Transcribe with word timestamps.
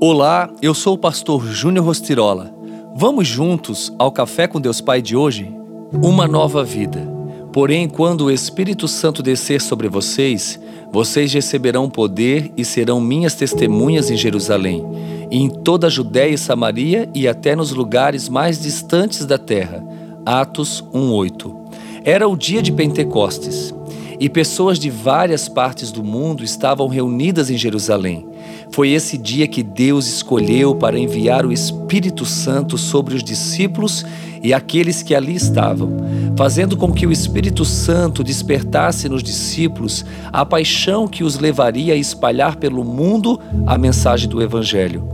Olá, 0.00 0.50
eu 0.60 0.74
sou 0.74 0.94
o 0.94 0.98
pastor 0.98 1.46
Júnior 1.46 1.86
Rostirola. 1.86 2.52
Vamos 2.96 3.28
juntos 3.28 3.92
ao 3.96 4.10
Café 4.10 4.46
com 4.46 4.60
Deus 4.60 4.80
Pai 4.80 5.00
de 5.00 5.16
hoje? 5.16 5.54
Uma 6.02 6.26
nova 6.26 6.64
vida. 6.64 7.00
Porém, 7.52 7.88
quando 7.88 8.22
o 8.22 8.30
Espírito 8.30 8.88
Santo 8.88 9.22
descer 9.22 9.60
sobre 9.60 9.88
vocês, 9.88 10.60
vocês 10.92 11.32
receberão 11.32 11.88
poder 11.88 12.52
e 12.56 12.64
serão 12.64 13.00
minhas 13.00 13.34
testemunhas 13.34 14.10
em 14.10 14.16
Jerusalém, 14.16 14.84
e 15.30 15.38
em 15.38 15.48
toda 15.48 15.86
a 15.86 15.90
Judéia 15.90 16.34
e 16.34 16.38
Samaria 16.38 17.08
e 17.14 17.28
até 17.28 17.54
nos 17.54 17.70
lugares 17.70 18.28
mais 18.28 18.60
distantes 18.60 19.24
da 19.24 19.38
terra. 19.38 19.82
Atos 20.26 20.84
1:8. 20.92 21.54
Era 22.04 22.28
o 22.28 22.36
dia 22.36 22.60
de 22.60 22.72
Pentecostes 22.72 23.72
e 24.18 24.28
pessoas 24.28 24.78
de 24.78 24.90
várias 24.90 25.48
partes 25.48 25.90
do 25.90 26.02
mundo 26.02 26.44
estavam 26.44 26.88
reunidas 26.88 27.50
em 27.50 27.56
Jerusalém. 27.56 28.26
Foi 28.70 28.90
esse 28.90 29.16
dia 29.16 29.46
que 29.46 29.62
Deus 29.62 30.06
escolheu 30.06 30.74
para 30.74 30.98
enviar 30.98 31.46
o 31.46 31.52
Espírito 31.52 32.24
Santo 32.24 32.76
sobre 32.76 33.14
os 33.14 33.22
discípulos 33.22 34.04
e 34.42 34.52
aqueles 34.52 35.02
que 35.02 35.14
ali 35.14 35.34
estavam, 35.34 35.96
fazendo 36.36 36.76
com 36.76 36.92
que 36.92 37.06
o 37.06 37.12
Espírito 37.12 37.64
Santo 37.64 38.22
despertasse 38.22 39.08
nos 39.08 39.22
discípulos 39.22 40.04
a 40.32 40.44
paixão 40.44 41.08
que 41.08 41.24
os 41.24 41.38
levaria 41.38 41.94
a 41.94 41.96
espalhar 41.96 42.56
pelo 42.56 42.84
mundo 42.84 43.40
a 43.66 43.78
mensagem 43.78 44.28
do 44.28 44.42
Evangelho. 44.42 45.08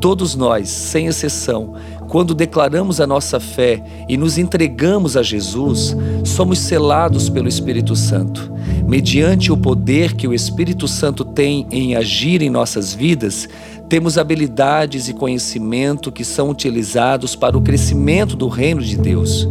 Todos 0.00 0.36
nós, 0.36 0.68
sem 0.68 1.06
exceção, 1.08 1.74
quando 2.08 2.34
declaramos 2.34 3.00
a 3.00 3.06
nossa 3.06 3.38
fé 3.38 3.82
e 4.08 4.16
nos 4.16 4.38
entregamos 4.38 5.16
a 5.16 5.22
Jesus, 5.22 5.94
somos 6.24 6.58
selados 6.58 7.28
pelo 7.28 7.48
Espírito 7.48 7.94
Santo. 7.94 8.50
Mediante 8.86 9.52
o 9.52 9.56
poder 9.56 10.14
que 10.14 10.26
o 10.26 10.32
Espírito 10.32 10.88
Santo 10.88 11.24
tem 11.24 11.66
em 11.70 11.94
agir 11.94 12.40
em 12.40 12.48
nossas 12.48 12.94
vidas, 12.94 13.46
temos 13.88 14.16
habilidades 14.16 15.08
e 15.08 15.14
conhecimento 15.14 16.10
que 16.10 16.24
são 16.24 16.50
utilizados 16.50 17.36
para 17.36 17.56
o 17.56 17.60
crescimento 17.60 18.36
do 18.36 18.48
reino 18.48 18.82
de 18.82 18.96
Deus. 18.96 19.46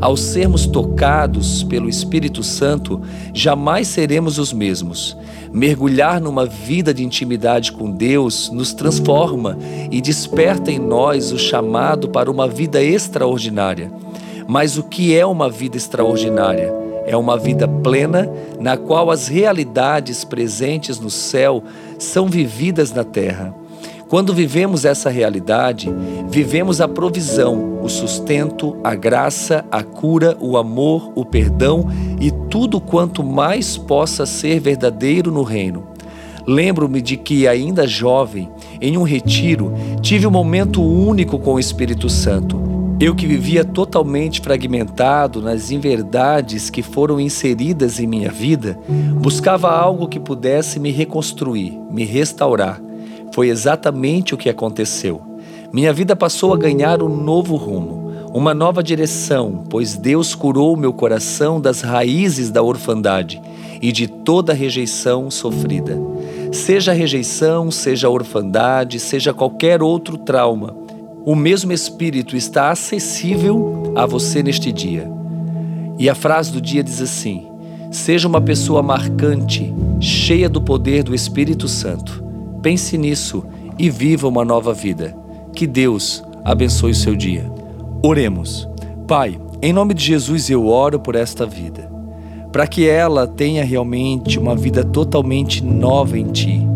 Ao 0.00 0.16
sermos 0.16 0.66
tocados 0.66 1.64
pelo 1.64 1.88
Espírito 1.88 2.42
Santo, 2.42 3.00
jamais 3.34 3.88
seremos 3.88 4.38
os 4.38 4.52
mesmos. 4.52 5.16
Mergulhar 5.52 6.20
numa 6.20 6.46
vida 6.46 6.94
de 6.94 7.04
intimidade 7.04 7.72
com 7.72 7.90
Deus 7.90 8.48
nos 8.50 8.72
transforma 8.72 9.58
e 9.90 10.00
desperta 10.00 10.70
em 10.70 10.78
nós 10.78 11.32
o 11.32 11.38
chamado 11.38 12.08
para 12.08 12.30
uma 12.30 12.46
vida 12.46 12.82
extraordinária. 12.82 13.90
Mas 14.46 14.78
o 14.78 14.84
que 14.84 15.16
é 15.16 15.26
uma 15.26 15.50
vida 15.50 15.76
extraordinária? 15.76 16.72
É 17.04 17.16
uma 17.16 17.36
vida 17.36 17.66
plena 17.66 18.30
na 18.60 18.76
qual 18.76 19.10
as 19.10 19.26
realidades 19.26 20.24
presentes 20.24 21.00
no 21.00 21.10
céu 21.10 21.64
são 21.98 22.28
vividas 22.28 22.92
na 22.92 23.02
terra. 23.02 23.54
Quando 24.08 24.32
vivemos 24.32 24.86
essa 24.86 25.10
realidade, 25.10 25.94
vivemos 26.30 26.80
a 26.80 26.88
provisão, 26.88 27.78
o 27.82 27.90
sustento, 27.90 28.74
a 28.82 28.94
graça, 28.94 29.66
a 29.70 29.82
cura, 29.82 30.34
o 30.40 30.56
amor, 30.56 31.12
o 31.14 31.26
perdão 31.26 31.86
e 32.18 32.30
tudo 32.30 32.80
quanto 32.80 33.22
mais 33.22 33.76
possa 33.76 34.24
ser 34.24 34.60
verdadeiro 34.60 35.30
no 35.30 35.42
reino. 35.42 35.88
Lembro-me 36.46 37.02
de 37.02 37.18
que, 37.18 37.46
ainda 37.46 37.86
jovem, 37.86 38.48
em 38.80 38.96
um 38.96 39.02
retiro, 39.02 39.74
tive 40.00 40.26
um 40.26 40.30
momento 40.30 40.82
único 40.82 41.38
com 41.38 41.54
o 41.54 41.60
Espírito 41.60 42.08
Santo. 42.08 42.58
Eu 42.98 43.14
que 43.14 43.26
vivia 43.26 43.62
totalmente 43.62 44.40
fragmentado 44.40 45.42
nas 45.42 45.70
inverdades 45.70 46.70
que 46.70 46.82
foram 46.82 47.20
inseridas 47.20 48.00
em 48.00 48.06
minha 48.06 48.30
vida, 48.32 48.78
buscava 49.20 49.70
algo 49.70 50.08
que 50.08 50.18
pudesse 50.18 50.80
me 50.80 50.90
reconstruir, 50.90 51.78
me 51.90 52.04
restaurar 52.06 52.87
foi 53.38 53.50
exatamente 53.50 54.34
o 54.34 54.36
que 54.36 54.48
aconteceu. 54.48 55.22
Minha 55.72 55.92
vida 55.92 56.16
passou 56.16 56.52
a 56.52 56.56
ganhar 56.56 57.00
um 57.00 57.08
novo 57.08 57.54
rumo, 57.54 58.10
uma 58.34 58.52
nova 58.52 58.82
direção, 58.82 59.62
pois 59.70 59.96
Deus 59.96 60.34
curou 60.34 60.76
meu 60.76 60.92
coração 60.92 61.60
das 61.60 61.80
raízes 61.80 62.50
da 62.50 62.64
orfandade 62.64 63.40
e 63.80 63.92
de 63.92 64.08
toda 64.08 64.52
rejeição 64.52 65.30
sofrida. 65.30 65.96
Seja 66.50 66.92
rejeição, 66.92 67.70
seja 67.70 68.08
orfandade, 68.08 68.98
seja 68.98 69.32
qualquer 69.32 69.84
outro 69.84 70.18
trauma, 70.18 70.74
o 71.24 71.36
mesmo 71.36 71.72
Espírito 71.72 72.36
está 72.36 72.72
acessível 72.72 73.92
a 73.94 74.04
você 74.04 74.42
neste 74.42 74.72
dia. 74.72 75.08
E 75.96 76.10
a 76.10 76.14
frase 76.16 76.50
do 76.50 76.60
dia 76.60 76.82
diz 76.82 77.00
assim: 77.00 77.46
Seja 77.92 78.26
uma 78.26 78.40
pessoa 78.40 78.82
marcante, 78.82 79.72
cheia 80.00 80.48
do 80.48 80.60
poder 80.60 81.04
do 81.04 81.14
Espírito 81.14 81.68
Santo. 81.68 82.26
Pense 82.62 82.98
nisso 82.98 83.44
e 83.78 83.88
viva 83.90 84.26
uma 84.26 84.44
nova 84.44 84.72
vida. 84.74 85.16
Que 85.54 85.66
Deus 85.66 86.22
abençoe 86.44 86.92
o 86.92 86.94
seu 86.94 87.14
dia. 87.14 87.50
Oremos. 88.02 88.68
Pai, 89.06 89.38
em 89.60 89.72
nome 89.72 89.94
de 89.94 90.04
Jesus 90.04 90.48
eu 90.50 90.66
oro 90.66 91.00
por 91.00 91.14
esta 91.14 91.44
vida, 91.44 91.90
para 92.52 92.66
que 92.66 92.88
ela 92.88 93.26
tenha 93.26 93.64
realmente 93.64 94.38
uma 94.38 94.54
vida 94.54 94.84
totalmente 94.84 95.64
nova 95.64 96.18
em 96.18 96.26
Ti. 96.26 96.66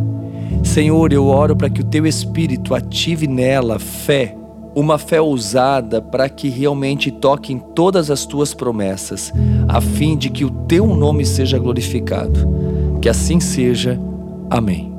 Senhor, 0.65 1.12
eu 1.12 1.26
oro 1.26 1.54
para 1.54 1.71
que 1.71 1.81
o 1.81 1.84
Teu 1.84 2.06
Espírito 2.06 2.75
ative 2.75 3.26
nela 3.26 3.78
fé, 3.78 4.37
uma 4.75 4.97
fé 4.98 5.21
ousada 5.21 6.00
para 6.00 6.28
que 6.28 6.48
realmente 6.48 7.10
toque 7.10 7.53
em 7.53 7.59
todas 7.59 8.10
as 8.10 8.25
Tuas 8.25 8.54
promessas, 8.54 9.32
a 9.69 9.81
fim 9.81 10.16
de 10.16 10.31
que 10.31 10.44
o 10.44 10.50
Teu 10.50 10.87
nome 10.87 11.26
seja 11.26 11.59
glorificado. 11.59 12.48
Que 13.00 13.09
assim 13.09 13.41
seja. 13.41 14.00
Amém. 14.48 14.91